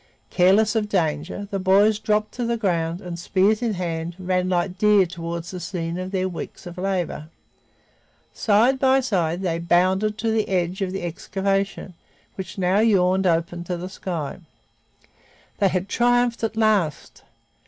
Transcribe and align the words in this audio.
Careless 0.31 0.75
of 0.75 0.89
danger, 0.89 1.47
the 1.51 1.59
boys 1.59 1.99
dropped 1.99 2.31
to 2.31 2.43
the 2.43 2.57
ground 2.57 3.01
and, 3.01 3.19
spears 3.19 3.61
in 3.61 3.75
hand, 3.75 4.15
ran 4.17 4.49
like 4.49 4.79
deer 4.79 5.05
toward 5.05 5.43
the 5.43 5.59
scene 5.59 5.99
of 5.99 6.09
their 6.09 6.27
weeks 6.27 6.65
of 6.65 6.79
labor. 6.79 7.29
Side 8.33 8.79
by 8.79 8.99
side 8.99 9.43
they 9.43 9.59
bounded 9.59 10.17
to 10.17 10.31
the 10.31 10.49
edge 10.49 10.81
of 10.81 10.91
the 10.91 11.03
excavation, 11.03 11.93
which 12.33 12.57
now 12.57 12.79
yawned 12.79 13.27
open 13.27 13.63
to 13.65 13.77
the 13.77 13.89
sky. 13.89 14.39
They 15.59 15.67
had 15.67 15.87
triumphed 15.87 16.43
at 16.43 16.57
last! 16.57 17.21